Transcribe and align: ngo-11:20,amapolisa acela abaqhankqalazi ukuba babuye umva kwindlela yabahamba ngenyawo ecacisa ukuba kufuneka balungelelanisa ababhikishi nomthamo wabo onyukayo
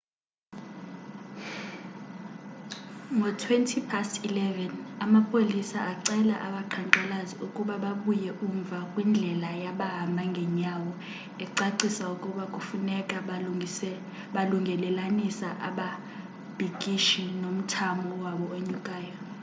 ngo-11:20,amapolisa 3.17 5.79
acela 5.93 6.35
abaqhankqalazi 6.47 7.35
ukuba 7.45 7.73
babuye 7.83 8.29
umva 8.45 8.79
kwindlela 8.93 9.49
yabahamba 9.63 10.21
ngenyawo 10.31 10.91
ecacisa 11.43 12.03
ukuba 12.15 12.43
kufuneka 12.53 13.15
balungelelanisa 14.35 15.49
ababhikishi 15.67 17.23
nomthamo 17.41 18.13
wabo 18.23 18.45
onyukayo 18.57 19.15